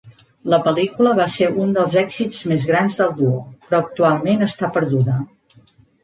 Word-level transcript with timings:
La 0.51 0.57
pel·lícula 0.67 1.09
va 1.17 1.25
ser 1.33 1.49
un 1.65 1.75
dels 1.75 1.97
èxits 2.01 2.39
més 2.51 2.65
grans 2.69 2.97
del 3.01 3.11
duo, 3.19 3.41
però 3.67 3.81
actualment 3.83 4.47
està 4.47 4.71
perduda. 4.79 5.19